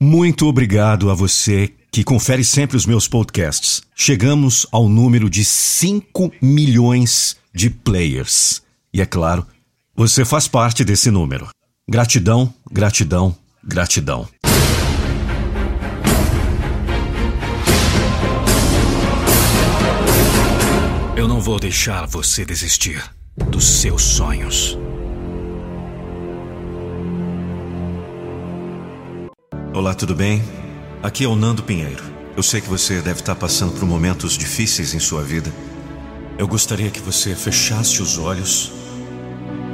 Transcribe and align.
Muito 0.00 0.46
obrigado 0.46 1.10
a 1.10 1.14
você 1.14 1.72
que 1.90 2.04
confere 2.04 2.44
sempre 2.44 2.76
os 2.76 2.84
meus 2.84 3.08
podcasts. 3.08 3.80
Chegamos 3.94 4.66
ao 4.70 4.90
número 4.90 5.30
de 5.30 5.42
5 5.42 6.32
milhões 6.42 7.38
de 7.54 7.70
players. 7.70 8.62
E 8.92 9.00
é 9.00 9.06
claro, 9.06 9.46
você 9.94 10.22
faz 10.22 10.46
parte 10.46 10.84
desse 10.84 11.10
número. 11.10 11.48
Gratidão, 11.88 12.52
gratidão, 12.70 13.34
gratidão. 13.64 14.28
Eu 21.16 21.26
não 21.26 21.40
vou 21.40 21.58
deixar 21.58 22.06
você 22.06 22.44
desistir 22.44 23.02
dos 23.50 23.66
seus 23.66 24.02
sonhos. 24.02 24.76
Olá, 29.76 29.92
tudo 29.92 30.14
bem? 30.14 30.42
Aqui 31.02 31.24
é 31.24 31.28
o 31.28 31.36
Nando 31.36 31.62
Pinheiro. 31.62 32.02
Eu 32.34 32.42
sei 32.42 32.62
que 32.62 32.66
você 32.66 33.02
deve 33.02 33.20
estar 33.20 33.34
passando 33.34 33.78
por 33.78 33.86
momentos 33.86 34.32
difíceis 34.32 34.94
em 34.94 34.98
sua 34.98 35.22
vida. 35.22 35.52
Eu 36.38 36.48
gostaria 36.48 36.90
que 36.90 36.98
você 36.98 37.34
fechasse 37.34 38.00
os 38.00 38.16
olhos 38.16 38.72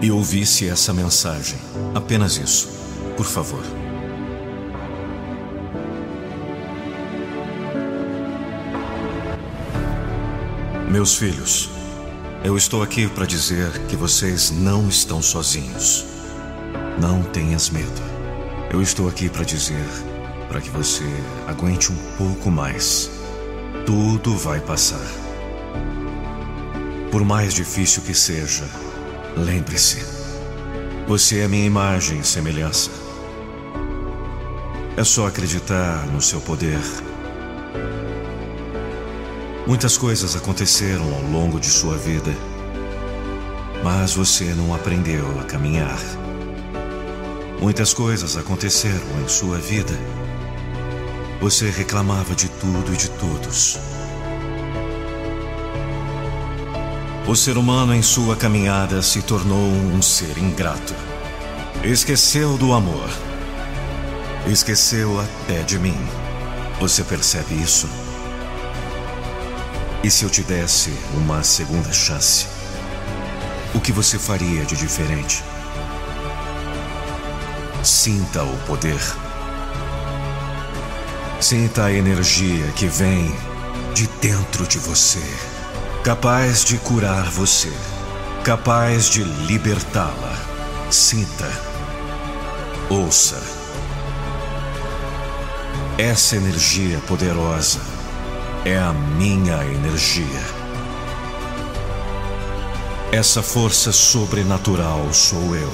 e 0.00 0.10
ouvisse 0.10 0.68
essa 0.68 0.92
mensagem. 0.92 1.56
Apenas 1.94 2.36
isso, 2.36 2.68
por 3.16 3.26
favor. 3.26 3.62
Meus 10.90 11.14
filhos, 11.14 11.70
eu 12.42 12.56
estou 12.56 12.82
aqui 12.82 13.06
para 13.06 13.24
dizer 13.24 13.70
que 13.86 13.94
vocês 13.94 14.50
não 14.50 14.88
estão 14.88 15.22
sozinhos. 15.22 16.04
Não 17.00 17.22
tenhas 17.22 17.70
medo. 17.70 18.11
Eu 18.72 18.80
estou 18.80 19.06
aqui 19.06 19.28
para 19.28 19.44
dizer 19.44 19.86
para 20.48 20.58
que 20.58 20.70
você 20.70 21.04
aguente 21.46 21.92
um 21.92 21.96
pouco 22.16 22.50
mais. 22.50 23.10
Tudo 23.84 24.34
vai 24.34 24.60
passar. 24.60 25.06
Por 27.10 27.22
mais 27.22 27.52
difícil 27.52 28.02
que 28.02 28.14
seja, 28.14 28.64
lembre-se: 29.36 30.02
você 31.06 31.40
é 31.40 31.48
minha 31.48 31.66
imagem 31.66 32.20
e 32.20 32.24
semelhança. 32.24 32.90
É 34.96 35.04
só 35.04 35.26
acreditar 35.26 36.06
no 36.06 36.22
seu 36.22 36.40
poder. 36.40 36.80
Muitas 39.66 39.98
coisas 39.98 40.34
aconteceram 40.34 41.14
ao 41.14 41.22
longo 41.30 41.60
de 41.60 41.68
sua 41.68 41.98
vida, 41.98 42.34
mas 43.84 44.14
você 44.14 44.54
não 44.54 44.74
aprendeu 44.74 45.38
a 45.38 45.44
caminhar. 45.44 46.00
Muitas 47.62 47.94
coisas 47.94 48.36
aconteceram 48.36 49.22
em 49.24 49.28
sua 49.28 49.56
vida. 49.56 49.92
Você 51.40 51.70
reclamava 51.70 52.34
de 52.34 52.48
tudo 52.48 52.92
e 52.92 52.96
de 52.96 53.08
todos. 53.08 53.78
O 57.24 57.36
ser 57.36 57.56
humano 57.56 57.94
em 57.94 58.02
sua 58.02 58.34
caminhada 58.34 59.00
se 59.00 59.22
tornou 59.22 59.70
um 59.70 60.02
ser 60.02 60.38
ingrato. 60.38 60.92
Esqueceu 61.84 62.58
do 62.58 62.72
amor. 62.72 63.08
Esqueceu 64.48 65.20
até 65.20 65.62
de 65.62 65.78
mim. 65.78 65.96
Você 66.80 67.04
percebe 67.04 67.54
isso? 67.54 67.88
E 70.02 70.10
se 70.10 70.24
eu 70.24 70.30
te 70.30 70.42
desse 70.42 70.92
uma 71.14 71.44
segunda 71.44 71.92
chance? 71.92 72.44
O 73.72 73.80
que 73.80 73.92
você 73.92 74.18
faria 74.18 74.64
de 74.64 74.74
diferente? 74.76 75.44
Sinta 77.82 78.44
o 78.44 78.56
poder. 78.58 79.00
Sinta 81.40 81.86
a 81.86 81.92
energia 81.92 82.64
que 82.76 82.86
vem 82.86 83.34
de 83.92 84.06
dentro 84.20 84.64
de 84.68 84.78
você, 84.78 85.18
capaz 86.04 86.64
de 86.64 86.78
curar 86.78 87.28
você, 87.28 87.72
capaz 88.44 89.10
de 89.10 89.24
libertá-la. 89.24 90.38
Sinta. 90.92 91.50
Ouça. 92.88 93.42
Essa 95.98 96.36
energia 96.36 97.00
poderosa 97.08 97.80
é 98.64 98.78
a 98.78 98.92
minha 98.92 99.56
energia. 99.64 100.40
Essa 103.10 103.42
força 103.42 103.90
sobrenatural 103.90 105.12
sou 105.12 105.56
eu. 105.56 105.72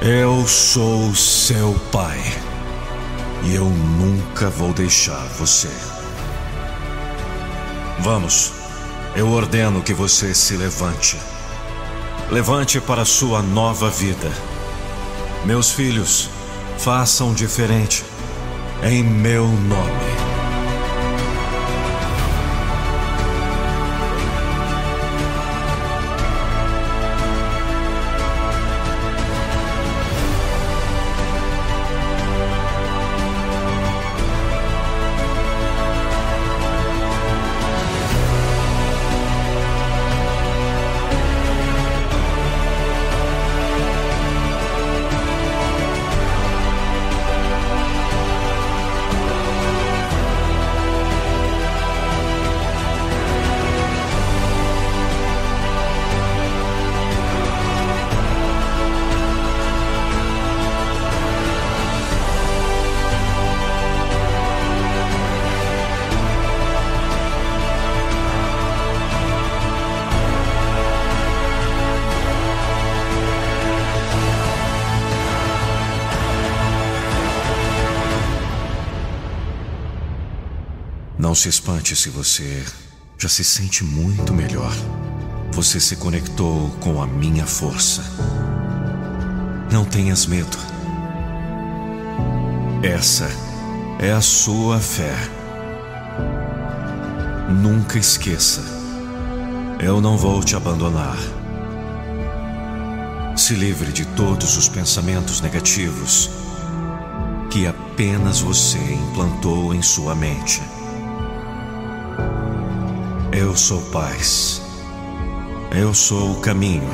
Eu 0.00 0.46
sou 0.46 1.14
seu 1.14 1.74
pai. 1.90 2.20
E 3.42 3.54
eu 3.54 3.64
nunca 3.64 4.50
vou 4.50 4.72
deixar 4.72 5.26
você. 5.38 5.70
Vamos. 8.00 8.52
Eu 9.14 9.30
ordeno 9.30 9.82
que 9.82 9.94
você 9.94 10.34
se 10.34 10.54
levante. 10.54 11.16
Levante 12.30 12.78
para 12.78 13.06
sua 13.06 13.40
nova 13.40 13.88
vida. 13.88 14.30
Meus 15.46 15.72
filhos, 15.72 16.28
façam 16.76 17.32
diferente. 17.32 18.04
Em 18.82 19.02
meu 19.02 19.46
nome. 19.46 20.25
Não 81.26 81.34
se 81.34 81.48
espante 81.48 81.96
se 81.96 82.08
você 82.08 82.64
já 83.18 83.28
se 83.28 83.42
sente 83.42 83.82
muito 83.82 84.32
melhor. 84.32 84.72
Você 85.50 85.80
se 85.80 85.96
conectou 85.96 86.70
com 86.78 87.02
a 87.02 87.06
minha 87.06 87.44
força. 87.44 88.00
Não 89.72 89.84
tenhas 89.84 90.24
medo. 90.24 90.56
Essa 92.80 93.28
é 93.98 94.12
a 94.12 94.20
sua 94.20 94.78
fé. 94.78 95.16
Nunca 97.50 97.98
esqueça. 97.98 98.62
Eu 99.80 100.00
não 100.00 100.16
vou 100.16 100.44
te 100.44 100.54
abandonar. 100.54 101.18
Se 103.36 103.52
livre 103.52 103.92
de 103.92 104.04
todos 104.04 104.56
os 104.56 104.68
pensamentos 104.68 105.40
negativos 105.40 106.30
que 107.50 107.66
apenas 107.66 108.38
você 108.38 108.78
implantou 108.78 109.74
em 109.74 109.82
sua 109.82 110.14
mente. 110.14 110.62
Eu 113.38 113.54
sou 113.54 113.82
paz. 113.90 114.62
Eu 115.70 115.92
sou 115.92 116.32
o 116.32 116.40
caminho. 116.40 116.88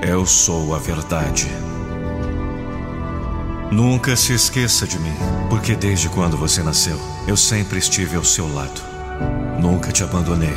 Eu 0.00 0.24
sou 0.24 0.76
a 0.76 0.78
verdade. 0.78 1.48
Nunca 3.72 4.14
se 4.14 4.32
esqueça 4.32 4.86
de 4.86 4.96
mim, 5.00 5.12
porque 5.50 5.74
desde 5.74 6.08
quando 6.08 6.36
você 6.36 6.62
nasceu, 6.62 6.96
eu 7.26 7.36
sempre 7.36 7.80
estive 7.80 8.14
ao 8.14 8.22
seu 8.22 8.46
lado. 8.54 8.80
Nunca 9.60 9.90
te 9.90 10.04
abandonei 10.04 10.54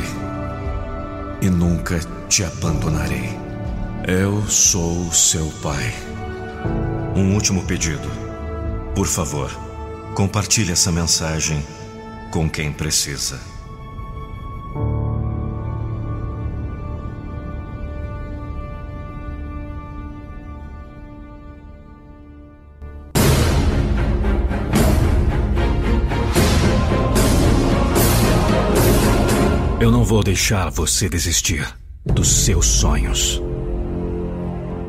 e 1.40 1.50
nunca 1.50 1.98
te 2.28 2.44
abandonarei. 2.44 3.36
Eu 4.06 4.46
sou 4.46 5.12
seu 5.12 5.52
pai. 5.60 5.92
Um 7.16 7.34
último 7.34 7.64
pedido. 7.64 8.08
Por 8.94 9.08
favor, 9.08 9.50
compartilhe 10.14 10.70
essa 10.70 10.92
mensagem 10.92 11.66
com 12.30 12.48
quem 12.48 12.72
precisa. 12.72 13.51
Eu 29.82 29.90
não 29.90 30.04
vou 30.04 30.22
deixar 30.22 30.70
você 30.70 31.08
desistir 31.08 31.68
dos 32.06 32.44
seus 32.44 32.66
sonhos. 32.66 33.42